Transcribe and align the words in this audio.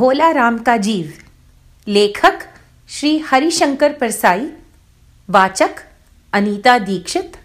भोला 0.00 0.30
राम 0.30 0.58
का 0.58 0.76
जीव। 0.76 1.12
लेखक 1.88 2.38
श्री 2.88 3.18
हरिशंकर 3.18 3.92
परसाई, 3.92 4.52
वाचक 5.30 5.70
अनीता 6.32 6.78
दीक्षित, 6.78 7.36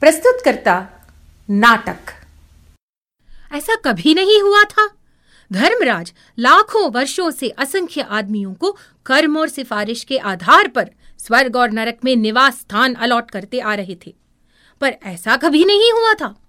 प्रस्तुतकर्ता 0.00 0.88
नाटक। 1.50 1.98
ऐसा 3.52 3.74
कभी 3.74 4.14
नहीं 4.14 4.42
हुआ 4.42 4.62
था। 4.64 4.90
धर्मराज 5.52 6.12
लाखों 6.38 6.90
वर्षों 6.90 7.30
से 7.30 7.48
असंख्य 7.48 8.00
आदमियों 8.00 8.54
को 8.54 8.76
कर्म 9.06 9.38
और 9.38 9.48
सिफारिश 9.48 10.04
के 10.04 10.18
आधार 10.18 10.68
पर 10.68 10.90
स्वर्ग 11.18 11.56
और 11.56 11.70
नरक 11.70 11.98
में 12.04 12.16
निवास 12.16 12.54
स्थान 12.54 12.94
अलॉट 12.94 13.30
करते 13.30 13.60
आ 13.60 13.74
रहे 13.74 13.96
थे। 14.06 14.14
पर 14.80 14.94
ऐसा 15.04 15.36
कभी 15.36 15.64
नहीं 15.64 15.92
हुआ 15.92 16.14
था। 16.14 16.47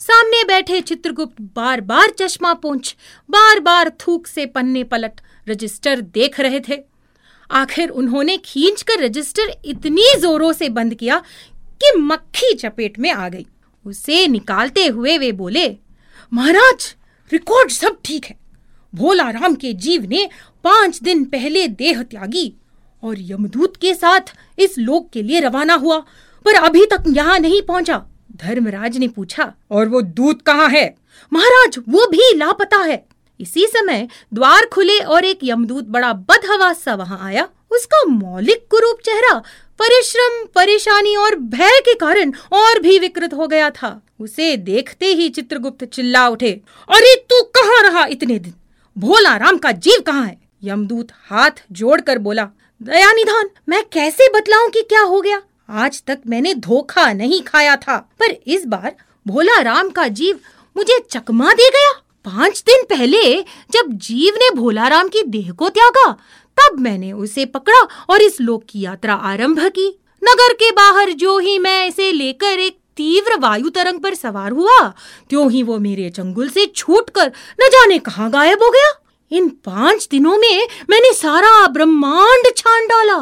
सामने 0.00 0.42
बैठे 0.44 0.80
चित्रगुप्त 0.80 1.40
बार 1.56 1.80
बार 1.80 2.10
चश्मा 2.10 2.52
पूछ 2.54 2.94
बार 3.28 3.60
बार 3.60 3.90
थूक 4.00 4.26
से 4.26 4.46
पन्ने 4.46 4.82
पलट 4.84 5.20
रजिस्टर 5.48 6.00
देख 6.00 6.38
रहे 6.40 6.60
थे। 6.60 6.78
आखिर 7.50 7.88
उन्होंने 7.90 8.36
खींचकर 8.36 9.02
रजिस्टर 9.02 9.54
इतनी 9.64 10.06
जोरों 10.20 10.52
से 10.52 10.68
बंद 10.68 10.94
किया 10.94 11.18
कि 11.80 11.92
मक्खी 11.98 12.52
चपेट 12.54 12.98
में 12.98 13.10
आ 13.10 13.28
गई। 13.28 13.46
उसे 13.84 14.26
निकालते 14.28 14.86
हुए 14.86 15.18
वे 15.18 15.32
बोले, 15.32 15.66
महाराज, 16.32 16.94
रिकॉर्ड 17.32 17.70
सब 17.70 17.98
ठीक 18.04 18.24
है। 18.24 18.36
भोला 18.92 19.30
राम 19.30 19.54
के 19.54 19.72
जीव 19.74 20.06
ने 20.06 20.28
पाँच 20.64 21.02
दिन 21.02 21.24
पहले 21.24 21.66
देह 21.68 22.02
त्यागी 22.02 22.52
और 23.02 23.16
यमदूत 23.20 23.76
के 23.76 23.94
साथ 23.94 24.34
इस 24.58 24.78
लोक 24.78 25.10
के 25.10 25.22
लिए 25.22 25.40
रवाना 25.40 25.74
हुआ, 25.74 25.98
पर 26.46 26.54
अभी 26.56 26.84
तक 26.86 27.04
यहाँ 27.08 27.38
नहीं 27.38 27.62
पहुँचा। 27.62 28.04
धर्मराज 28.36 28.96
ने 28.96 29.08
पूछा, 29.08 29.52
और 29.70 29.88
वो 29.88 30.00
दूत 30.00 30.42
कहाँ 30.42 30.68
है? 30.68 30.94
महाराज, 31.32 31.78
वो 31.88 32.06
भी 32.06 32.36
लापता 32.36 32.76
है। 32.76 33.06
इसी 33.40 33.66
समय 33.66 34.08
द्वार 34.34 34.66
खुले 34.66 34.98
और 34.98 35.24
एक 35.24 35.38
यमदूत 35.42 35.84
बड़ा 35.84 36.12
बदहवास 36.12 36.82
सा 36.82 36.94
वहाँ 36.94 37.18
आया। 37.22 37.48
उसका 37.70 38.04
मौलिक 38.04 38.66
कुरूप 38.70 38.96
चेहरा 39.04 39.38
परिश्रम, 39.78 40.46
परेशानी 40.54 41.16
और 41.16 41.36
भय 41.36 41.80
के 41.84 41.94
कारण 41.94 42.32
और 42.52 42.80
भी 42.80 42.98
विकृत 42.98 43.34
हो 43.34 43.46
गया 43.46 43.70
था। 43.70 44.02
उसे 44.20 44.56
देखते 44.56 45.06
ही 45.06 45.28
चित्रगुप्त 45.28 45.84
चिल्ला 45.84 46.28
उठे, 46.28 46.60
अरे, 46.88 47.16
तू 47.16 47.42
कहाँ 47.42 47.90
रहा 47.90 48.06
इतने 48.06 48.38
दिन? 48.38 48.54
भोला 48.98 49.36
राम 49.36 49.58
का 49.58 49.72
जीव 49.72 50.00
कहाँ 50.00 50.26
है? 50.26 50.38
यमदूत 50.62 51.08
हाथ 51.30 51.50
जोड़कर 51.72 52.18
बोला 52.18 52.48
दया 52.82 53.12
निधान 53.12 53.50
मैं 53.68 53.84
कैसे 53.92 54.28
बतलाऊं 54.28 54.68
कि 54.68 54.82
क्या 54.82 55.00
हो 55.00 55.20
गया? 55.20 55.42
आज 55.68 56.02
तक 56.06 56.20
मैंने 56.26 56.54
धोखा 56.54 57.12
नहीं 57.12 57.40
खाया 57.42 57.76
था। 57.76 57.96
पर 58.20 58.30
इस 58.46 58.64
बार 58.66 58.94
भोला 59.26 59.60
राम 59.60 59.88
का 59.90 60.06
जीव 60.08 60.38
मुझे 60.76 60.98
चकमा 61.10 61.52
दे 61.52 61.68
गया। 61.70 61.92
पाँच 62.24 62.62
दिन 62.66 62.82
पहले 62.90 63.40
जब 63.70 63.92
जीव 64.02 64.34
ने 64.34 64.50
भोला 64.50 64.88
राम 64.88 65.08
की 65.08 65.22
देह 65.22 65.50
को 65.52 65.68
त्यागा, 65.68 66.10
तब 66.56 66.78
मैंने 66.80 67.12
उसे 67.12 67.44
पकड़ा 67.46 67.80
और 68.10 68.22
इस 68.22 68.40
लोक 68.40 68.64
की 68.70 68.80
यात्रा 68.80 69.14
आरंभ 69.14 69.60
की। 69.68 69.88
नगर 70.22 70.52
के 70.52 70.70
बाहर 70.70 71.12
जो 71.12 71.38
ही 71.38 71.58
मैं 71.58 71.86
इसे 71.88 72.10
लेकर 72.12 72.58
एक 72.58 72.78
तीव्र 72.96 73.38
वायु 73.38 73.68
तरंग 73.68 74.00
पर 74.00 74.14
सवार 74.14 74.52
हुआ, 74.52 74.78
त्यों 75.30 75.50
ही 75.50 75.62
वो 75.62 75.78
मेरे 75.78 76.10
चंगुल 76.10 76.48
से 76.48 76.66
छूटकर 76.66 77.32
न 77.60 77.68
जाने 77.68 77.98
कहाँ 77.98 78.30
गायब 78.30 78.62
हो 78.62 78.70
गया। 78.70 78.92
इन 79.30 79.48
पाँच 79.64 80.06
दिनों 80.10 80.36
में 80.38 80.66
मैंने 80.90 81.12
सारा 81.12 81.66
ब्रह्मांड 81.66 82.52
छान 82.56 82.86
डाला, 82.86 83.18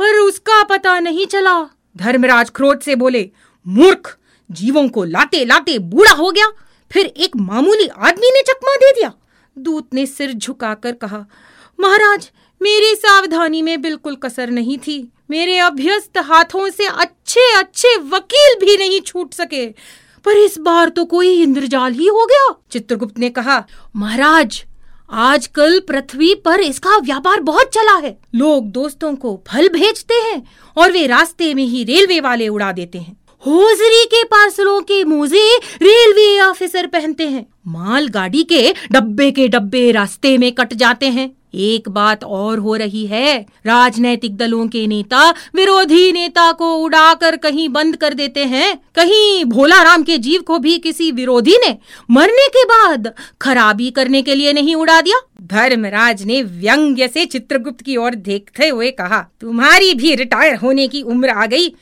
पर 0.00 0.18
उसका 0.18 0.62
पता 0.62 0.98
नहीं 1.00 1.26
चला 1.26 1.58
धर्मराज 1.96 2.50
क्रोध 2.50 2.80
से 2.80 2.94
बोले, 2.94 3.30
मूर्ख, 3.66 4.16
जीवों 4.50 4.88
को 4.88 5.04
लाते 5.04 5.44
लाते 5.44 5.78
बूढ़ा 5.78 6.12
हो 6.12 6.30
गया। 6.30 6.52
फिर 6.92 7.06
एक 7.06 7.36
मामूली 7.36 7.86
आदमी 7.86 8.30
ने 8.30 8.42
चकमा 8.42 8.74
दे 8.74 8.92
दिया। 8.92 9.12
दूत 9.58 9.94
ने 9.94 10.06
सिर 10.06 10.32
झुकाकर 10.32 10.92
कहा, 10.92 11.24
महाराज, 11.80 12.30
मेरी 12.62 12.94
सावधानी 12.94 13.62
में 13.62 13.82
बिल्कुल 13.82 14.14
कसर 14.14 14.50
नहीं 14.50 14.78
थी। 14.78 15.12
मेरे 15.30 15.58
अभ्यस्त 15.58 16.18
हाथों 16.18 16.70
से 16.70 16.86
अच्छे 16.86 17.52
अच्छे 17.54 17.96
वकील 17.96 18.54
भी 18.60 18.76
नहीं 18.76 19.00
छूट 19.00 19.34
सके। 19.34 19.66
पर 20.24 20.36
इस 20.36 20.58
बार 20.58 20.88
तो 20.88 21.04
कोई 21.04 21.42
इंद्रजाल 21.42 21.92
ही 21.92 22.06
हो 22.06 22.26
गया। 22.26 22.62
चित्रगुप्त 22.70 23.18
ने 23.18 23.30
कहा, 23.30 23.66
महाराज 23.96 24.64
आजकल 25.10 25.80
पृथ्वी 25.80 26.34
पर 26.34 26.60
इसका 26.60 26.96
व्यापार 26.98 27.40
बहुत 27.40 27.66
चला 27.66 27.96
है। 27.96 28.18
लोग 28.34 28.70
दोस्तों 28.70 29.14
को 29.14 29.44
फल 29.48 29.68
भेजते 29.68 30.14
हैं 30.14 30.42
और 30.76 30.92
वे 30.92 31.06
रास्ते 31.06 31.54
में 31.54 31.64
ही 31.64 31.84
रेलवे 31.84 32.20
वाले 32.20 32.48
उड़ा 32.48 32.72
देते 32.72 32.98
हैं। 32.98 33.16
होजरी 33.46 34.04
के 34.04 34.24
पार्सलों 34.24 34.80
के 34.80 35.04
मोजे 35.04 35.56
रेलवे 35.82 36.40
ऑफिसर 36.40 36.86
पहनते 36.86 37.28
हैं। 37.28 37.46
माल 37.66 38.08
गाड़ी 38.08 38.42
के 38.42 38.74
डब्बे 38.92 39.30
के 39.30 39.48
डब्बे 39.48 39.90
रास्ते 39.92 40.38
में 40.38 40.52
कट 40.52 40.74
जाते 40.74 41.06
हैं। 41.06 41.35
एक 41.56 41.88
बात 41.88 42.24
और 42.24 42.58
हो 42.58 42.74
रही 42.76 43.06
है। 43.06 43.38
राजनैतिक 43.66 44.36
दलों 44.36 44.66
के 44.68 44.86
नेता, 44.86 45.30
विरोधी 45.54 46.12
नेता 46.12 46.50
को 46.52 46.74
उड़ाकर 46.74 47.36
कहीं 47.36 47.68
बंद 47.68 47.96
कर 47.96 48.14
देते 48.14 48.44
हैं। 48.44 48.76
कहीं 48.94 49.44
भोला 49.44 49.82
राम 49.82 50.02
के 50.02 50.18
जीव 50.18 50.40
को 50.40 50.58
भी 50.58 50.78
किसी 50.78 51.10
विरोधी 51.12 51.56
ने 51.56 51.76
मरने 52.10 52.48
के 52.48 52.64
बाद 52.64 53.12
खराबी 53.40 53.90
करने 53.90 54.22
के 54.22 54.34
लिए 54.34 54.52
नहीं 54.52 54.74
उड़ा 54.74 55.00
दिया? 55.00 55.20
धर्मराज 55.42 56.22
ने 56.22 56.42
व्यंग्य 56.42 57.08
से 57.08 57.26
चित्रगुप्त 57.26 57.80
की 57.80 57.96
ओर 57.96 58.14
देखते 58.14 58.68
हुए 58.68 58.90
कहा, 58.90 59.26
तुम्हारी 59.40 59.94
भी 59.94 60.14
रिटायर 60.14 60.56
होने 60.56 60.88
की 60.88 61.02
उम्र 61.02 61.28
आ 61.28 61.46
गई। 61.46 61.74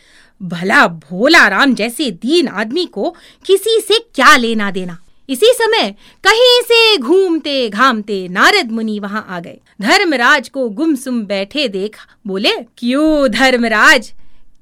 भला 0.43 0.87
भोला 0.87 1.47
राम 1.49 1.75
जैसे 1.75 2.11
दीन 2.11 2.49
आदमी 2.49 2.85
को 2.87 3.15
किसी 3.47 3.81
से 3.81 3.99
क्या 4.15 4.37
लेना 4.37 4.71
देना? 4.71 4.99
इसी 5.29 5.47
समय 5.47 5.95
कहीं 6.25 6.61
से 6.63 6.97
घूमते 6.99 7.69
घामते 7.69 8.29
नारद 8.29 8.71
मुनि 8.73 8.99
वहाँ 8.99 9.27
आ 9.29 9.41
गए। 9.41 9.59
धर्मराज 9.81 10.49
को 10.49 10.69
गुमसुम 10.69 11.23
बैठे 11.23 11.69
देख। 11.69 11.97
बोले, 12.27 12.51
क्यों 12.51 13.29
धर्मराज? 13.29 14.13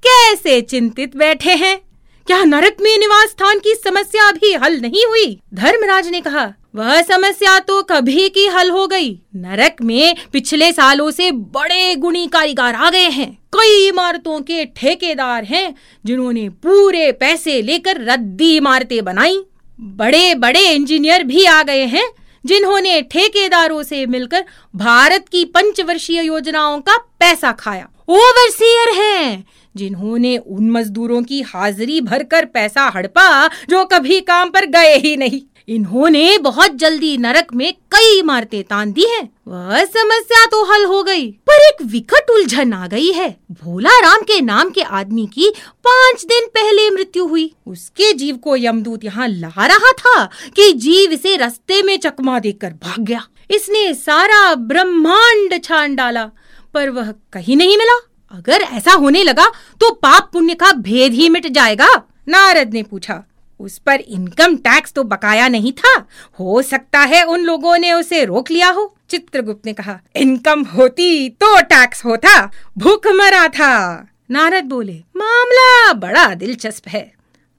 कैसे 0.06 0.60
चिंतित 0.60 1.16
बैठे 1.16 1.50
हैं? 1.50 1.78
क्या 2.26 2.44
नरक 2.44 2.76
में 2.80 2.98
निवास 2.98 3.28
स्थान 3.28 3.58
की 3.58 3.74
समस्या 3.74 4.28
अभी 4.28 4.52
हल 4.52 4.80
नहीं 4.80 5.04
हुई? 5.06 5.40
धर्मराज 5.54 6.08
ने 6.08 6.20
कहा, 6.20 6.52
वह 6.74 7.02
समस्या 7.02 7.58
तो 7.58 7.82
कभी 7.82 8.28
की 8.28 8.46
हल 8.46 8.70
हो 8.70 8.86
गई। 8.86 9.10
नरक 9.36 9.82
में 9.82 10.16
पिछले 10.32 10.72
सालों 10.72 11.10
से 11.10 11.30
बड़े 11.32 11.94
गुणी 11.94 12.26
कारीगर 12.26 12.74
आ 12.74 12.90
गए 12.90 13.08
हैं। 13.08 13.32
कई 13.52 13.88
इमारतों 13.88 14.40
के 14.40 14.64
ठेकेदार 14.64 15.44
हैं, 15.44 15.74
जिन्होंने 16.04 16.48
पूरे 16.48 17.12
पैसे 17.12 17.62
लेकर 17.62 18.00
रद्दी 18.00 18.56
इमारतें 18.56 19.04
बनाई। 19.04 19.44
बड़े 19.82 20.34
बड़े 20.34 20.70
इंजीनियर 20.70 21.22
भी 21.22 21.44
आ 21.44 21.62
गए 21.62 21.84
हैं, 21.84 22.09
जिन्होंने 22.47 23.03
ठेकेदारों 23.03 23.82
से 23.82 24.06
मिलकर 24.06 24.44
भारत 24.76 25.25
की 25.32 25.44
पंचवर्षीय 25.44 26.22
योजनाओं 26.22 26.81
का 26.81 26.97
पैसा 26.97 27.53
खाया। 27.53 27.88
ओवरसीयर 28.09 28.88
हैं, 29.03 29.44
जिन्होंने 29.76 30.38
उन 30.38 30.70
मजदूरों 30.70 31.22
की 31.22 31.43
हाजिरी 31.43 32.00
भरकर 32.00 32.44
पैसा 32.44 32.93
हड़पा, 32.94 33.47
जो 33.47 33.84
कभी 33.84 34.20
काम 34.20 34.50
पर 34.50 34.66
गए 34.66 34.97
ही 34.97 35.16
नहीं। 35.16 35.41
इन्होंने 35.69 36.38
बहुत 36.38 36.75
जल्दी 36.75 37.16
नरक 37.16 37.54
में 37.54 37.72
कई 37.72 38.19
इमारतें 38.19 38.64
तान 38.64 38.93
दी 38.93 39.04
हैं। 39.04 39.32
वह 39.49 39.84
समस्या 39.84 40.47
तो 40.47 40.64
हल 40.64 40.84
हो 40.84 41.03
गई। 41.03 41.31
एक 41.62 41.82
विकट 41.82 42.30
उलझन 42.30 42.72
आ 42.72 42.86
गई 42.86 43.10
है। 43.12 43.28
भोला 43.52 43.98
राम 44.00 44.22
के 44.22 44.40
नाम 44.40 44.70
के 44.70 44.82
आदमी 44.82 45.26
की 45.26 45.50
पाँच 45.84 46.24
दिन 46.24 46.46
पहले 46.54 46.88
मृत्यु 46.90 47.26
हुई। 47.26 47.50
उसके 47.66 48.12
जीव 48.12 48.36
को 48.36 48.56
यमदूत 48.56 49.04
यहाँ 49.04 49.28
ला 49.28 49.66
रहा 49.66 49.92
था 49.94 50.24
कि 50.56 50.72
जीव 50.74 51.12
इसे 51.12 51.36
रास्ते 51.36 51.82
में 51.82 51.96
चकमा 51.98 52.38
देकर 52.38 52.70
भाग 52.82 53.00
गया। 53.00 53.26
इसने 53.50 53.92
सारा 53.94 54.54
ब्रह्मांड 54.54 55.60
छान 55.64 55.94
डाला, 55.96 56.24
पर 56.74 56.88
वह 56.90 57.12
कहीं 57.32 57.56
नहीं 57.56 57.76
मिला। 57.78 57.98
अगर 58.32 58.62
ऐसा 58.72 58.92
होने 58.92 59.22
लगा 59.24 59.46
तो 59.80 59.90
पाप 59.92 60.30
पुण्य 60.32 60.54
का 60.54 60.72
भेद 60.74 61.12
ही 61.12 61.28
मिट 61.28 61.46
जाएगा, 61.48 61.88
नारद 62.28 62.72
ने 62.74 62.82
पूछा। 62.82 63.22
उस 63.62 63.79
पर 63.79 64.00
इनकम 64.00 64.56
टैक्स 64.59 64.93
तो 64.93 65.03
बकाया 65.05 65.49
नहीं 65.49 65.73
था। 65.73 65.94
हो 66.41 66.62
सकता 66.62 67.00
है 67.00 67.23
उन 67.25 67.41
लोगों 67.41 67.76
ने 67.79 67.93
उसे 67.93 68.25
रोक 68.25 68.50
लिया 68.50 68.69
हो, 68.69 68.94
चित्रगुप्त 69.11 69.67
ने 69.67 69.73
कहा। 69.73 69.99
इनकम 70.17 70.62
होती 70.69 71.29
तो 71.31 71.61
टैक्स 71.62 72.05
होता। 72.05 72.50
भूख 72.79 73.06
मरा 73.06 73.47
था। 73.49 74.09
नारद 74.31 74.64
बोले, 74.64 75.03
मामला 75.17 75.93
बड़ा 75.93 76.35
दिलचस्प 76.35 76.88
है। 76.88 77.12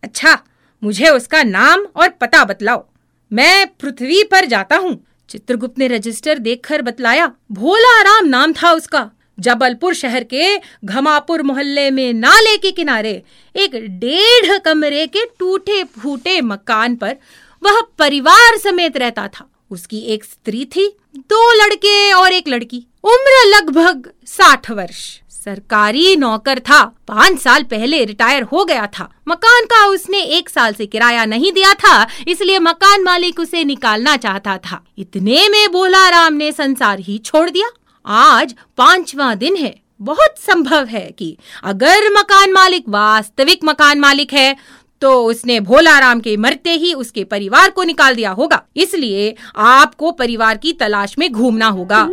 अच्छा 0.04 0.38
मुझे 0.82 1.10
उसका 1.10 1.44
नाम 1.44 1.86
और 1.96 2.10
पता 2.12 2.44
बतलाओ। 2.46 2.86
मैं 3.32 3.68
पृथ्वी 3.82 4.24
पर 4.24 4.46
जाता 4.46 4.76
हूँ। 4.76 4.96
चित्रगुप्त 5.30 5.78
ने 5.80 5.88
रजिस्टर 5.88 6.40
देखकर 6.40 6.82
बतलाया, 6.82 7.32
भोला 7.52 8.02
राम 8.02 8.26
नाम 8.26 8.54
था 8.54 8.72
उसका। 8.72 9.10
जबलपुर 9.38 9.94
शहर 9.94 10.24
के 10.24 10.58
घमापुर 10.86 11.42
मोहल्ले 11.42 11.90
में 11.92 12.14
नाले 12.14 12.58
के 12.58 12.72
किनारे 12.72 13.22
एक 13.56 13.76
डेढ़ 14.00 14.58
कमरे 14.58 15.06
के 15.08 15.26
टूटे 15.40 15.84
फूटे 15.84 16.40
मकान 16.42 16.96
पर 16.96 17.16
वह 17.62 17.82
परिवार 18.00 18.58
समेत 18.58 18.98
रहता 18.98 19.28
था। 19.28 19.50
उसकी 19.72 20.00
एक 20.06 20.24
स्त्री 20.24 20.66
थी, 20.66 20.88
दो 21.16 21.52
लड़के 21.54 22.12
और 22.14 22.34
एक 22.34 22.48
लड़की। 22.48 22.86
उम्र 23.04 23.46
लगभग 23.48 24.10
साठ 24.28 24.70
वर्ष। 24.72 25.20
सरकारी 25.36 26.16
नौकर 26.16 26.60
था। 26.60 26.84
पाँच 27.08 27.40
साल 27.40 27.64
पहले 27.64 28.04
रिटायर 28.06 28.44
हो 28.44 28.64
गया 28.66 28.86
था। 28.88 29.10
मकान 29.28 29.66
का 29.66 29.86
उसने 29.86 30.22
एक 30.38 30.50
साल 30.50 30.74
से 30.74 30.86
किराया 30.86 31.26
नहीं 31.26 31.52
दिया 31.52 31.74
था, 31.74 32.08
इसलिए 32.28 32.60
मकान 32.60 33.04
मालिक 33.04 33.40
उसे 33.40 33.64
निकालना 33.64 34.16
चाहता 34.18 34.58
था। 34.58 34.84
इतने 34.98 35.48
में 35.50 35.72
बोला 35.72 36.08
राम 36.10 36.34
ने 36.34 36.52
संसार 36.52 37.00
ही 37.00 37.18
छोड़ 37.18 37.50
दिया। 37.50 37.70
आज 38.06 38.54
पांचवा 38.78 39.34
दिन 39.36 39.56
है। 39.56 39.74
बहुत 40.02 40.36
संभव 40.40 40.86
है 40.86 41.10
कि 41.12 41.36
अगर 41.64 42.10
मकान 42.14 42.52
मालिक 42.52 42.90
वास्तविक 42.90 43.64
मकान 43.64 44.00
मालिक 44.00 44.34
है 44.34 44.56
तो 45.02 45.14
उसने 45.26 45.60
भोला 45.60 45.98
राम 46.00 46.20
के 46.20 46.36
मरते 46.38 46.72
ही 46.72 46.94
उसके 46.94 47.24
परिवार 47.24 47.70
को 47.70 47.84
निकाल 47.84 48.16
दिया 48.16 48.32
होगा। 48.32 48.62
इसलिए 48.76 49.34
आपको 49.58 50.12
परिवार 50.12 50.58
की 50.58 50.74
तलाश 50.74 51.16
में 51.20 51.32
घूमना 51.32 51.68
होगा। 51.68 52.04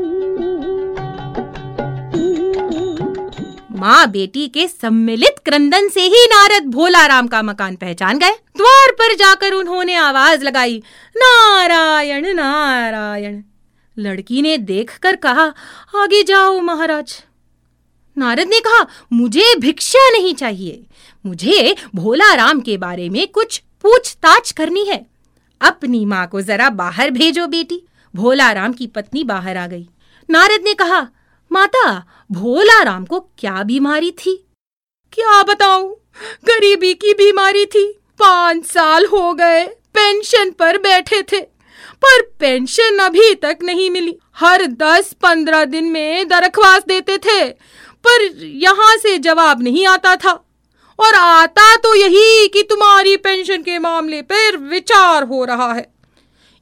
माँ 3.80 4.06
बेटी 4.10 4.46
के 4.48 4.66
सम्मिलित 4.68 5.38
क्रंदन 5.44 5.88
से 5.88 6.02
ही 6.02 6.24
नारद 6.26 6.66
भोला 6.66 7.04
राम 7.06 7.28
का 7.28 7.42
मकान 7.42 7.76
पहचान 7.76 8.18
गए। 8.18 8.32
द्वार 8.56 8.92
पर 8.92 9.14
जाकर 9.16 9.52
उन्होंने 9.52 9.94
आवाज़ 9.96 10.44
लगाई, 10.44 10.82
नारायण 11.16 12.34
नारायण। 12.34 13.42
लड़की 13.98 14.42
ने 14.42 14.58
देखकर 14.58 15.16
कहा, 15.16 15.54
आगे 15.94 16.22
जाओ 16.22 16.60
महाराज। 16.60 17.24
नारद 18.18 18.48
ने 18.48 18.60
कहा, 18.60 18.86
मुझे 19.12 19.54
भिक्षा 19.58 20.10
नहीं 20.10 20.34
चाहिए। 20.34 20.86
मुझे 21.26 21.76
भोला 21.94 22.34
राम 22.34 22.60
के 22.60 22.76
बारे 22.76 23.08
में 23.08 23.28
कुछ 23.28 23.62
पूछताछ 23.82 24.52
करनी 24.52 24.84
है। 24.84 25.06
अपनी 25.60 26.04
माँ 26.04 26.26
को 26.26 26.40
जरा 26.40 26.70
बाहर 26.70 27.10
भेजो 27.10 27.46
बेटी। 27.46 27.82
भोला 28.14 28.52
राम 28.52 28.72
की 28.72 28.86
पत्नी 28.86 29.24
बाहर 29.24 29.56
आ 29.56 29.66
गई। 29.66 29.88
नारद 30.30 30.60
ने 30.64 30.74
कहा, 30.74 31.08
माता 31.52 32.06
भोला 32.32 32.82
राम 32.82 33.04
को 33.04 33.20
क्या 33.20 33.62
बीमारी 33.62 34.10
थी? 34.10 34.46
क्या 35.12 35.42
बताऊँ? 35.42 35.96
गरीबी 36.44 36.94
की 36.94 37.14
बीमारी 37.14 37.66
थी। 37.66 38.00
पाँच 38.18 38.66
साल 38.66 39.06
हो 39.06 39.34
गए 39.34 39.66
पेंशन 39.66 40.50
पर 40.50 40.78
बैठे 40.78 41.22
थे। 41.22 41.59
पर 42.02 42.22
पेंशन 42.40 42.98
अभी 42.98 43.34
तक 43.34 43.58
नहीं 43.62 43.88
मिली। 43.90 44.16
हर 44.36 44.66
दस 44.66 45.12
पंद्रह 45.22 45.64
दिन 45.64 45.84
में 45.84 46.28
दरख्वास्त 46.28 46.88
देते 46.88 47.16
थे, 47.18 47.44
पर 48.04 48.22
यहाँ 48.44 48.96
से 48.96 49.16
जवाब 49.18 49.62
नहीं 49.62 49.86
आता 49.86 50.14
था। 50.16 50.32
और 50.98 51.14
आता 51.14 51.74
तो 51.76 51.94
यही 51.94 52.48
कि 52.48 52.62
तुम्हारी 52.62 53.16
पेंशन 53.16 53.62
के 53.62 53.78
मामले 53.78 54.20
पर 54.22 54.56
विचार 54.70 55.24
हो 55.24 55.44
रहा 55.44 55.72
है। 55.72 55.86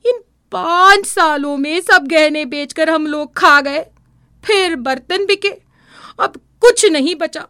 इन 0.04 0.20
पाँच 0.52 1.06
सालों 1.06 1.56
में 1.56 1.80
सब 1.80 2.06
गहने 2.06 2.44
बेचकर 2.46 2.90
हम 2.90 3.06
लोग 3.06 3.36
खा 3.36 3.60
गए, 3.60 3.84
फिर 4.44 4.76
बर्तन 4.76 5.26
बिके। 5.26 5.48
अब 6.20 6.40
कुछ 6.62 6.84
नहीं 6.86 7.14
बचा। 7.14 7.40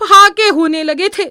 फाके 0.00 0.48
होने 0.48 0.82
लगे 0.82 1.08
थे। 1.08 1.24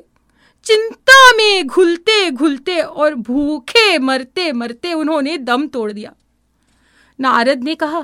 चिंता 0.66 1.32
में 1.34 1.68
घुलते 1.68 2.30
घुलते 2.32 2.80
और 2.80 3.16
भूखे 3.16 3.98
मरते 3.98 4.52
मरते 4.52 4.94
उन्होंने 4.94 5.38
दम 5.38 5.68
तोड़ 5.68 5.92
दिया। 5.92 6.14
नारद 7.20 7.64
ने 7.64 7.76
कहा, 7.76 8.02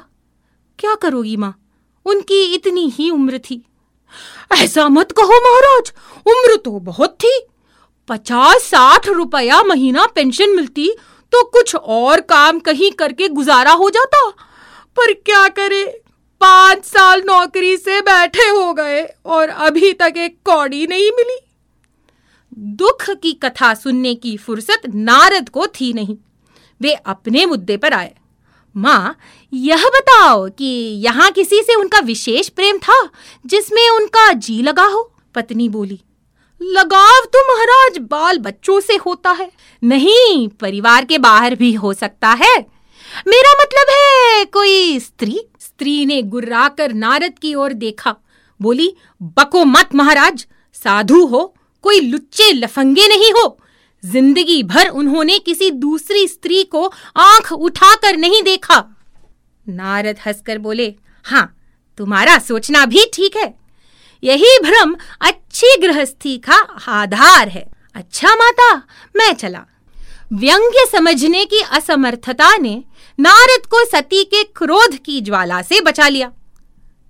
क्या 0.80 0.96
करोगी 0.96 1.36
माँ? 1.38 1.54
उनकी 2.06 2.44
इतनी 2.56 2.88
ही 2.90 3.10
उम्र 3.10 3.40
थी। 3.40 3.62
ऐसा 4.54 4.88
मत 4.90 5.12
कहो 5.12 5.40
महाराज, 5.42 5.92
उम्र 6.26 6.56
तो 6.56 6.80
बहुत 6.80 7.18
थी। 7.24 7.40
पचास 8.10 8.64
साठ 8.64 9.08
रुपया 9.08 9.62
महीना 9.64 10.06
पेंशन 10.06 10.56
मिलती 10.56 10.90
तो 11.34 11.44
कुछ 11.44 11.76
और 11.76 12.22
काम 12.22 12.60
कहीं 12.60 12.92
करके 12.92 13.28
गुजारा 13.30 13.72
हो 13.72 13.90
जाता। 13.90 14.30
पर 14.98 15.14
क्या 15.16 15.48
करे? 15.50 15.84
पाँच 16.42 16.86
साल 16.86 17.22
नौकरी 17.26 17.76
से 17.78 18.02
बैठे 18.02 18.48
हो 18.50 18.74
गए 18.74 19.04
और 19.26 19.50
अभी 19.50 19.92
तक 19.94 20.14
एक 20.18 20.38
कौड़ी 20.46 20.86
नहीं 20.88 21.12
मिली। 21.12 21.40
दुख 22.58 23.10
की 23.12 23.32
कथा 23.34 23.74
सुनने 23.74 24.14
की 24.16 24.36
फुर्सत 24.38 24.82
नारद 24.88 25.50
को 25.50 25.66
थी 25.68 25.92
नहीं। 25.94 26.18
वे 26.82 26.94
अपने 26.94 27.46
मुद्दे 27.46 27.78
पर 27.78 27.94
आए। 27.94 28.14
माँ, 28.76 29.16
यह 29.54 29.86
बताओ 29.86 30.48
कि 30.50 30.66
यहाँ 31.04 31.32
किसी 31.32 31.62
से 31.62 31.76
उनका 31.76 32.00
विशेष 32.00 32.50
प्रेम 32.50 32.78
था, 32.78 33.02
जिसमें 33.46 33.90
उनका 33.90 34.32
जी 34.32 34.62
लगा 34.62 34.86
हो? 34.86 35.12
पत्नी 35.36 35.70
बोली, 35.70 36.00
लगाव 36.62 37.26
तो 37.26 37.42
महाराज 37.48 37.98
बाल 38.02 38.38
बच्चों 38.38 38.80
से 38.80 38.96
होता 38.96 39.32
है। 39.32 39.52
नहीं, 39.84 40.48
परिवार 40.50 41.06
के 41.06 41.18
बाहर 41.18 41.56
भी 41.56 41.74
हो 41.74 41.94
सकता 41.94 42.30
है। 42.30 42.56
मेरा 43.28 43.54
मतलब 43.54 43.90
है, 43.90 44.46
कोई 44.46 45.00
स्त्री? 45.00 45.40
स्त्री 45.60 46.06
ने 46.06 46.22
गुर्राकर 46.22 46.94
नारद 46.94 47.40
की 47.40 47.54
ओर 47.56 47.74
देखा। 47.74 48.16
बोली, 48.60 48.96
बको 49.22 49.64
मत 49.66 49.96
महाराज, 49.96 50.46
साधु 50.74 51.26
हो। 51.26 51.54
कोई 51.86 52.00
लुच्चे 52.02 52.52
लफंगे 52.54 53.08
नहीं 53.08 53.32
हो। 53.32 53.58
ज़िंदगी 54.04 54.62
भर 54.64 54.88
उन्होंने 54.90 55.38
किसी 55.40 55.70
दूसरी 55.72 56.28
स्त्री 56.28 56.64
को 56.66 56.86
आँख 57.18 57.52
उठाकर 57.52 58.18
नहीं 58.18 58.42
देखा। 58.44 58.84
नारद 59.66 60.18
हंसकर 60.26 60.58
बोले 60.58 60.94
हाँ 61.26 61.52
तुम्हारा 61.98 62.38
सोचना 62.40 62.86
भी 62.86 63.06
ठीक 63.14 63.36
है। 63.38 63.54
यही 64.24 64.58
भ्रम 64.64 64.96
अच्छी 65.22 65.76
गृहस्थी 65.82 66.38
का 66.40 66.56
आधार 66.92 67.48
है। 67.48 67.66
अच्छा 67.96 68.36
माता, 68.36 68.76
मैं 69.16 69.34
चला। 69.34 69.66
व्यंग्य 70.34 70.86
समझने 70.92 71.46
की 71.46 71.62
असमर्थता 71.72 72.56
ने 72.58 72.74
नारद 73.20 73.66
को 73.66 73.84
सती 73.86 74.24
के 74.24 74.44
क्रोध 74.56 74.96
की 74.98 75.20
ज्वाला 75.22 75.62
से 75.62 75.82
बचा 75.82 76.08
लिया। 76.08 76.32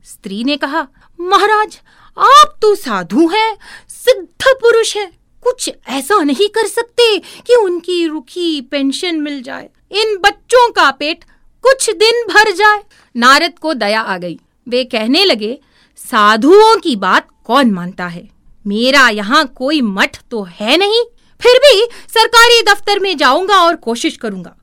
स्त्री 0.06 0.44
ने 0.44 0.58
कहा, 0.58 0.88
महाराज, 1.20 1.80
आप 2.18 2.56
तो 2.62 2.74
साधु 2.76 3.28
हैं 3.28 3.58
सिद्ध 4.06 4.28
पुरुष 4.48 4.98
है। 4.98 5.12
कुछ 5.44 5.70
ऐसा 5.90 6.24
नहीं 6.24 6.50
कर 6.50 6.68
सकते 6.68 7.18
कि 7.20 7.56
उनकी 7.56 8.06
रुखी 8.08 8.62
पेंशन 8.62 9.16
मिल 9.16 9.42
जाए। 9.42 9.70
इन 9.92 10.18
बच्चों 10.18 10.72
का 10.72 10.92
पेट 10.92 11.24
कुछ 11.64 11.90
दिन 11.90 12.24
भर 12.34 12.52
जाए। 12.52 12.84
नारद 13.16 13.60
को 13.60 13.74
दया 13.74 14.02
आ 14.02 14.18
गई। 14.18 14.40
वे 14.68 14.84
कहने 14.84 15.26
लगे, 15.26 15.60
साधुओं 15.98 16.78
की 16.78 16.96
बात 16.96 17.28
कौन 17.46 17.72
मानता 17.72 18.08
है? 18.08 18.30
मेरा 18.68 19.10
यहाँ 19.10 19.48
कोई 19.48 19.82
मठ 19.82 20.18
तो 20.32 20.44
है 20.44 20.78
नहीं। 20.78 21.04
फिर 21.42 21.58
भी 21.58 21.88
सरकारी 22.08 22.62
दफ्तर 22.62 23.00
में 23.00 23.18
जाऊँगा 23.18 23.58
और 23.64 23.76
कोशिश 23.76 24.18
करूँगा। 24.18 24.56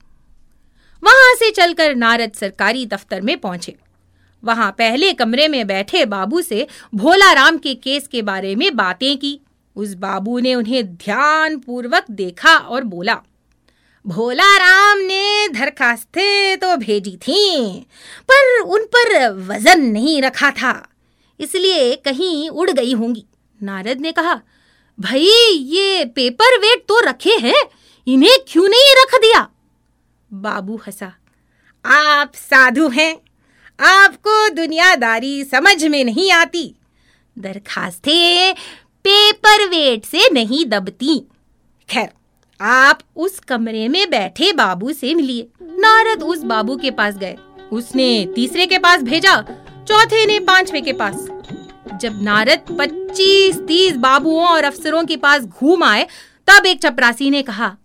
वहाँ 1.02 1.34
से 1.34 1.50
चलकर 1.50 1.94
नारद 1.94 2.32
सरकारी 2.40 2.86
दफ्तर 2.86 3.20
में 3.20 3.38
पहुँचे। 3.38 3.76
वहाँ 4.42 4.70
पहले 4.78 5.12
कमरे 5.12 5.48
में 5.48 5.66
बैठे 5.66 6.04
बाबू 6.06 6.40
से 6.42 6.66
भोला 6.94 7.32
राम 7.32 7.58
के 7.58 7.74
केस 7.74 8.06
के 8.06 8.22
बारे 8.22 8.54
में 8.56 8.74
बातें 8.76 9.16
की। 9.18 9.38
उस 9.76 9.94
बाबू 9.96 10.38
ने 10.38 10.54
उन्हें 10.54 10.84
ध्यान 10.86 11.58
पूर्वक 11.58 12.10
देखा 12.10 12.56
और 12.56 12.84
बोला 12.84 13.20
भोला 14.04 14.56
राम 14.58 14.98
ने 14.98 15.48
दरखास्तें 15.48 16.58
तो 16.58 16.76
भेजी 16.76 17.16
थी, 17.18 17.80
पर 18.28 18.60
उन 18.60 18.84
पर 18.86 19.28
वज़न 19.48 19.82
नहीं 19.82 20.20
रखा 20.22 20.50
था, 20.50 20.72
इसलिए 21.40 21.94
कहीं 21.96 22.48
उड़ 22.50 22.70
गई 22.70 22.92
होंगी। 22.92 23.24
नारद 23.60 24.00
ने 24.00 24.12
कहा, 24.12 24.34
भाई, 24.98 25.20
ये 25.20 26.04
पेपर 26.06 26.58
वेट 26.58 26.84
तो 26.88 27.00
रखे 27.00 27.36
हैं, 27.40 27.62
इन्हें 28.06 28.38
क्यों 28.48 28.68
नहीं 28.68 28.94
रख 28.96 29.14
दिया? 29.20 29.46
बाबू 30.30 30.80
हंसा, 30.86 31.12
आप 31.84 32.32
साधु 32.34 32.88
हैं 32.88 33.16
आपको 33.82 34.48
दुनियादारी 34.48 35.44
समझ 35.44 35.84
में 35.84 36.04
नहीं 36.04 36.32
आती। 36.32 36.74
दरखास्तें 37.38 38.54
पेपर 39.04 39.68
वेट 39.68 40.04
से 40.04 40.30
नहीं 40.32 40.66
दबती। 40.66 41.26
खैर, 41.88 42.08
आप 42.60 43.00
उस 43.16 43.38
कमरे 43.38 43.88
में 43.88 44.10
बैठे 44.10 44.52
बाबू 44.52 44.92
से 44.92 45.14
मिलिए। 45.14 45.48
नारद 45.62 46.22
उस 46.22 46.42
बाबू 46.42 46.76
के 46.76 46.90
पास 46.90 47.14
गए। 47.14 47.36
उसने 47.72 48.26
तीसरे 48.34 48.66
के 48.66 48.78
पास 48.78 49.02
भेजा, 49.02 49.40
चौथे 49.88 50.26
ने 50.26 50.40
पांचवे 50.40 50.80
के 50.80 50.92
पास। 50.92 51.14
जब 52.00 52.22
नारद 52.22 52.76
पच्चीस 52.78 53.58
तीस 53.58 53.96
बाबुओं 53.96 54.46
और 54.46 54.64
अफसरों 54.64 55.04
के 55.04 55.16
पास 55.16 55.42
घूम 55.42 55.84
आए, 55.84 56.06
तब 56.46 56.66
एक 56.66 56.82
चपरासी 56.82 57.30
ने 57.30 57.42
कहा, 57.42 57.76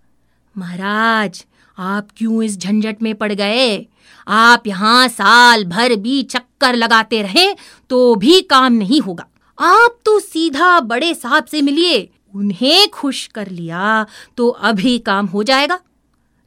महाराज, 0.58 1.46
आप 1.78 2.08
क्यों 2.18 2.44
इस 2.44 2.58
झंझट 2.58 3.02
में 3.02 3.16
पड़ 3.16 3.34
गए? 3.34 3.88
आप 4.28 4.68
यहाँ 4.68 5.08
साल 5.08 5.64
भर 5.66 5.96
भी 5.98 6.22
चक्कर 6.26 6.76
लगाते 6.76 7.22
रहे 7.22 7.52
तो 7.90 8.16
भी 8.16 8.40
काम 8.44 8.74
नहीं 8.74 9.02
होगा। 9.02 9.28
आप 9.58 9.98
तो 10.06 10.20
सीधा 10.20 10.80
बड़े 10.82 11.14
साहब 11.14 11.46
से 11.46 11.62
मिलिए, 11.62 12.10
उन्हें 12.36 12.90
खुश 12.90 13.26
कर 13.28 13.48
लिया 13.50 14.06
तो 14.38 14.50
अभी 14.50 14.98
काम 15.00 15.26
हो 15.26 15.44
जाएगा। 15.44 15.80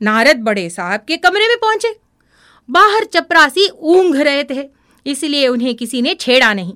नारद 0.01 0.43
बड़े 0.43 0.69
साहब 0.71 1.01
के 1.01 1.17
कमरे 1.17 1.49
में 1.49 1.57
पहुँचे। 1.59 1.95
बाहर 2.69 3.05
चपरासी 3.05 3.69
ऊंघ 3.71 4.17
रहे 4.17 4.45
थे, 4.45 4.69
इसलिए 5.07 5.49
उन्हें 5.49 5.75
किसी 5.75 6.03
ने 6.03 6.15
छेड़ा 6.15 6.53
नहीं। 6.55 6.75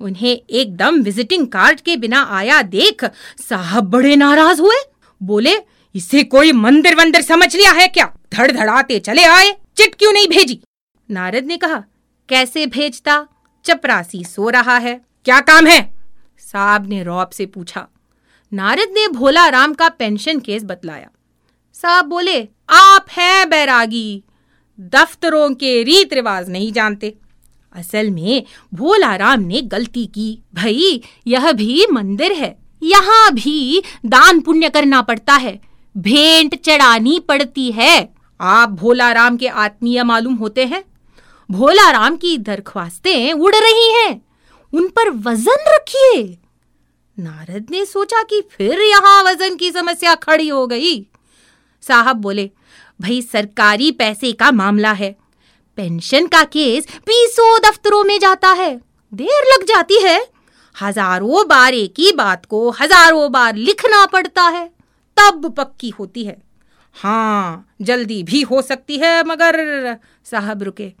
उन्हें 0.00 0.30
एकदम 0.30 1.00
विजिटिंग 1.02 1.46
कार्ड 1.46 1.80
के 1.80 1.96
बिना 1.96 2.22
आया 2.32 2.60
देख 2.62 3.04
साहब 3.40 3.90
बड़े 3.90 4.16
नाराज़ 4.16 4.60
हुए। 4.60 4.76
बोले, 5.20 5.54
इसे 5.94 6.22
कोई 6.24 6.52
मंदिर 6.52 6.94
वंदिर 6.96 7.22
समझ 7.22 7.54
लिया 7.56 7.72
है 7.72 7.86
क्या? 7.88 8.12
धड़धड़ाते 8.32 8.98
चले 9.00 9.24
आए। 9.24 9.50
चिट 9.82 9.94
क्यों 9.94 10.12
नहीं 10.12 10.28
भेजी? 10.28 10.60
नारद 11.10 11.44
ने 11.44 11.56
कहा, 11.56 11.84
कैसे 12.28 12.66
भेजता? 12.66 13.26
चपरासी 13.64 14.24
सो 14.24 14.48
रहा 14.48 14.76
है। 14.76 15.00
क्या 15.24 15.40
काम 15.40 15.66
है? 15.66 15.92
साहब 16.38 16.88
ने 16.88 17.02
रौब 17.02 17.28
से 17.28 17.46
पूछा। 17.46 17.88
नारद 18.52 18.88
ने 18.88 19.08
भोला 19.08 19.48
राम 19.48 19.74
का 19.74 19.88
पेंशन 19.88 20.40
केस 20.40 20.64
बतलाया। 20.64 21.08
साहब 21.74 22.04
बोले, 22.04 22.48
आप 22.70 23.06
हैं 23.10 23.50
बैरागी। 23.50 24.22
दफ्तरों 24.80 25.54
के 25.54 25.82
रीत 25.82 26.12
रिवाज 26.12 26.50
नहीं 26.50 26.72
जानते। 26.72 27.14
असल 27.72 28.10
में 28.10 28.46
भोला 28.74 29.16
राम 29.16 29.40
ने 29.40 29.60
गलती 29.60 30.06
की। 30.06 30.42
भाई, 30.54 31.02
यह 31.26 31.52
भी 31.52 31.86
मंदिर 31.92 32.32
है। 32.32 32.58
यहाँ 32.82 33.32
भी 33.32 33.82
दान 34.06 34.40
पुण्य 34.40 34.70
करना 34.70 35.02
पड़ता 35.02 35.34
है। 35.34 35.60
भेंट 35.96 36.62
चढ़ानी 36.62 37.20
पड़ती 37.20 37.72
है। 37.72 38.21
आप 38.42 38.68
भोला 38.68 39.12
राम 39.12 39.36
के 39.36 39.48
आत्मीय 39.48 40.02
मालूम 40.02 40.34
होते 40.34 40.64
हैं? 40.64 40.84
भोला 41.50 41.90
राम 41.90 42.16
की 42.16 42.38
दरख्वास्तें 42.38 43.32
उड़ 43.32 43.54
रही 43.54 43.92
हैं। 43.92 44.22
उन 44.74 44.88
पर 44.88 45.10
वज़न 45.10 45.64
रखिए। 45.68 46.38
नारद 47.18 47.66
ने 47.70 47.84
सोचा 47.84 48.22
कि 48.22 48.40
फिर 48.40 48.80
यहाँ 48.80 49.22
वज़न 49.24 49.56
की 49.56 49.70
समस्या 49.70 50.14
खड़ी 50.14 50.48
हो 50.48 50.66
गई। 50.66 51.06
साहब 51.82 52.16
बोले, 52.16 52.50
भाई, 53.00 53.22
सरकारी 53.22 53.90
पैसे 53.90 54.32
का 54.32 54.50
मामला 54.50 54.92
है। 54.92 55.16
पेंशन 55.76 56.26
का 56.26 56.44
केस 56.44 56.86
बीसों 56.86 57.58
दफ्तरों 57.58 58.04
में 58.04 58.18
जाता 58.18 58.48
है। 58.48 58.80
देर 59.14 59.52
लग 59.52 59.64
जाती 59.64 60.02
है। 60.02 60.28
हज़ारों 60.82 61.48
बार 61.48 61.74
एक 61.74 61.94
ही 61.98 62.12
बात 62.12 62.46
को 62.46 62.70
हज़ारों 62.70 63.32
बार 63.32 63.56
लिखना 63.56 64.06
पड़ता 64.06 64.42
है। 64.42 64.70
तब 65.16 65.54
पक्की 65.58 65.88
होती 65.88 66.24
है। 66.24 66.51
हाँ 66.96 67.68
जल्दी 67.82 68.22
भी 68.22 68.42
हो 68.42 68.62
सकती 68.62 68.96
है, 68.96 69.22
मगर, 69.24 69.96
साहब 70.24 70.62
रुके। 70.62 70.92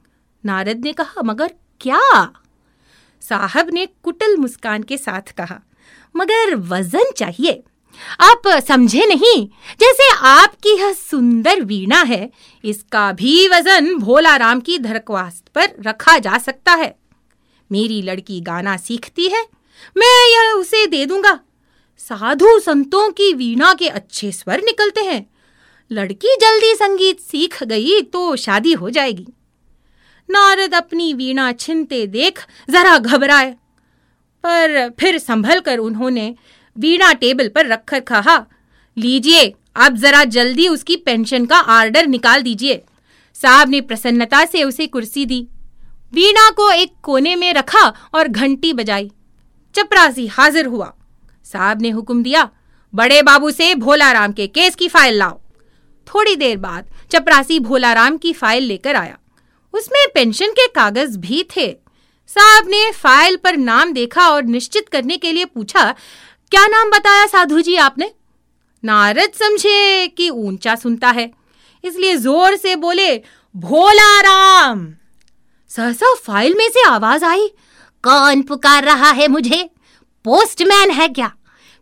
नारद 0.44 0.84
ने 0.84 0.92
कहा, 0.92 1.22
मगर 1.22 1.50
क्या? 1.80 2.32
साहब 3.22 3.70
ने 3.72 3.86
कुटल 4.02 4.36
मुस्कान 4.36 4.82
के 4.82 4.96
साथ 4.96 5.32
कहा, 5.32 5.60
मगर 6.16 6.54
वज़न 6.54 7.12
चाहिए। 7.16 7.62
आप 8.20 8.48
समझे 8.68 9.06
नहीं, 9.06 9.46
जैसे 9.80 10.08
आपकी 10.18 10.76
यह 10.78 10.92
सुंदर 10.92 11.60
वीणा 11.60 12.02
है, 12.02 12.30
इसका 12.64 13.12
भी 13.12 13.48
वज़न 13.48 13.94
भोला 13.98 14.36
राम 14.36 14.60
की 14.60 14.78
दरख्वास्त 14.78 15.48
पर 15.48 15.68
रखा 15.80 16.18
जा 16.18 16.38
सकता 16.38 16.74
है। 16.74 16.94
मेरी 17.70 18.02
लड़की 18.02 18.40
गाना 18.40 18.76
सीखती 18.76 19.28
है, 19.28 19.46
मैं 19.96 20.30
यह 20.30 20.52
उसे 20.52 20.86
दे 20.86 21.06
दूँगा। 21.06 21.38
साधु 21.98 22.58
संतों 22.60 23.10
की 23.10 23.32
वीणा 23.34 23.74
के 23.74 23.88
अच्छे 23.88 24.32
स्वर 24.32 24.62
निकलते 24.62 25.00
हैं 25.00 25.26
लड़की 25.92 26.36
जल्दी 26.40 26.74
संगीत 26.74 27.20
सीख 27.20 27.62
गई 27.64 28.00
तो 28.02 28.34
शादी 28.38 28.72
हो 28.72 28.90
जाएगी। 28.90 29.26
नारद 30.28 30.74
अपनी 30.74 31.12
वीणा 31.14 31.50
छिनते 31.54 32.06
देख 32.08 32.40
जरा 32.68 32.96
घबराए, 32.98 33.50
पर 34.44 34.88
फिर 35.00 35.18
संभल 35.18 35.60
कर 35.60 35.78
उन्होंने 35.78 36.34
वीणा 36.76 37.12
टेबल 37.14 37.48
पर 37.48 37.66
रखकर 37.66 38.00
कहा, 38.02 38.36
लीजिए 38.96 39.52
अब 39.76 39.96
जरा 39.96 40.22
जल्दी 40.26 40.68
उसकी 40.68 40.96
पेंशन 40.98 41.46
का 41.46 41.56
आर्डर 41.56 42.06
निकाल 42.06 42.42
दीजिए। 42.42 42.82
साहब 43.36 43.68
ने 43.68 43.80
प्रसन्नता 43.80 44.44
से 44.44 44.62
उसे 44.64 44.86
कुर्सी 44.86 45.26
दी। 45.26 45.46
वीणा 46.14 46.48
को 46.50 46.70
एक 46.70 46.92
कोने 47.02 47.34
में 47.36 47.52
रखा 47.54 47.86
और 48.14 48.28
घंटी 48.28 48.72
बजाई। 48.72 49.10
चपरासी 49.74 50.26
हाजिर 50.28 50.66
हुआ। 50.66 50.92
साहब 51.46 51.82
ने 51.82 51.90
हुक्म 51.90 52.22
दिया, 52.22 52.48
बड़े 52.94 53.22
बाबू 53.22 53.50
से 53.50 53.74
भोलाराम 53.76 54.32
के 54.32 54.46
केस 54.48 54.74
की 54.74 54.88
फ़ाइल 54.88 55.18
लाओ। 55.18 55.40
थोड़ी 56.06 56.36
देर 56.36 56.56
बाद 56.58 56.86
चपरासी 57.12 57.58
भोलाराम 57.60 58.16
की 58.16 58.32
फ़ाइल 58.32 58.64
लेकर 58.64 58.96
आया। 58.96 59.18
उसमें 59.74 60.06
पेंशन 60.14 60.52
के 60.52 60.66
कागज़ 60.70 61.18
भी 61.18 61.42
थे। 61.56 61.70
साहब 62.30 62.68
ने 62.68 62.90
फ़ाइल 62.92 63.36
पर 63.36 63.56
नाम 63.58 63.92
देखा 63.92 64.28
और 64.28 64.42
निश्चित 64.44 64.88
करने 64.88 65.16
के 65.16 65.32
लिए 65.32 65.44
पूछा, 65.44 65.90
क्या 66.52 66.66
नाम 66.66 66.90
बताया 66.90 67.26
साधु 67.26 67.60
जी 67.60 67.76
आपने? 67.76 68.10
नारद 68.82 69.32
समझे 69.32 70.06
कि 70.08 70.28
ऊँचा 70.30 70.74
सुनता 70.76 71.10
है, 71.10 71.30
इसलिए 71.84 72.16
ज़ोर 72.16 72.56
से 72.56 72.74
बोले 72.76 73.16
भोला 73.54 74.20
राम 74.20 74.86
सहसा 75.70 76.14
फ़ाइल 76.16 76.54
में 76.54 76.68
से 76.68 76.82
आवाज़ 76.84 77.24
आई, 77.24 77.48
कौन 78.04 78.42
पुकार 78.42 78.84
रहा 78.84 79.10
है 79.10 79.28
मुझे, 79.28 79.68
पोस्टमैन 80.24 80.90
है 80.90 81.08
क्या? 81.08 81.32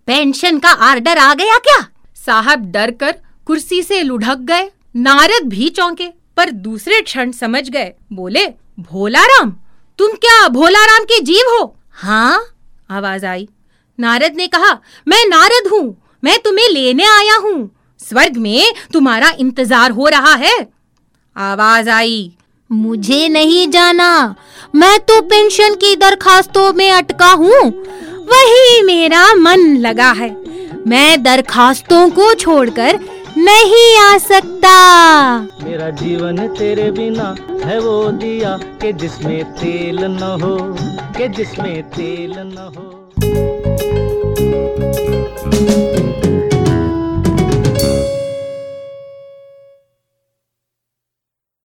पेंशन 0.08 0.58
का 0.58 0.70
आर्डर 0.70 1.18
आ 1.18 1.32
गया 1.34 1.58
क्या? 1.58 1.86
साहब 2.16 2.70
डर 2.72 2.90
कर 2.92 3.14
कुर्सी 3.50 3.82
से 3.82 4.00
लुढ़क 4.02 4.38
गए, 4.40 4.68
नारद 4.96 5.46
भी 5.48 5.68
चौंके, 5.68 6.06
पर 6.36 6.50
दूसरे 6.50 7.00
क्षण 7.02 7.30
समझ 7.32 7.68
गए, 7.68 7.92
बोले 8.12 8.46
भोला 8.80 9.24
राम 9.26 9.50
तुम 9.98 10.12
क्या 10.16 10.46
भोला 10.48 10.84
राम 10.84 11.04
के 11.04 11.18
जीव 11.20 11.48
हो? 11.48 11.64
हाँ 11.92 12.40
आवाज़ 12.90 13.26
आई। 13.26 13.48
नारद 13.98 14.36
ने 14.36 14.46
कहा, 14.46 14.72
मैं 15.06 15.24
नारद 15.28 15.68
हूँ, 15.72 15.96
मैं 16.22 16.38
तुम्हें 16.38 16.68
लेने 16.68 17.04
आया 17.06 17.36
हूँ। 17.38 17.70
स्वर्ग 18.00 18.36
में 18.36 18.72
तुम्हारा 18.92 19.32
इंतज़ार 19.40 19.90
हो 19.90 20.08
रहा 20.08 20.34
है। 20.36 20.56
आवाज़ 21.36 21.90
आई, 21.90 22.32
मुझे 22.70 23.28
नहीं 23.28 23.68
जाना, 23.70 24.34
मैं 24.74 24.98
तो 25.00 25.20
पेंशन 25.22 25.74
की 25.74 25.94
दरखास्तों 25.98 26.72
में 26.72 26.90
अटका 26.92 27.32
हूँ, 27.32 27.62
वही 28.26 28.82
मेरा 28.84 29.32
मन 29.36 29.76
लगा 29.78 30.12
है। 30.12 30.36
मैं 30.86 31.22
दरखास्तों 31.22 32.08
को 32.10 32.34
छोड़कर 32.34 32.98
नहीं 33.40 33.96
आ 33.98 34.16
सकता 34.18 34.74
मेरा 35.64 35.88
जीवन 36.00 36.46
तेरे 36.58 36.90
बिना 36.90 37.28
है 37.64 37.78
वो 37.80 38.10
दिया, 38.12 38.56
के 38.82 38.92
जिसमें 38.92 39.44
तेल 39.54 40.04
न 40.04 40.32
हो, 40.42 40.56
के 41.18 41.28
जिसमें 41.28 41.82
तेल 41.90 42.34
न 42.38 42.72
हो. 42.76 43.00